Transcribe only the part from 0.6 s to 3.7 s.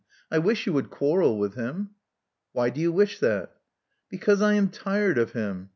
you would quarrel with him." Why do you wish that?"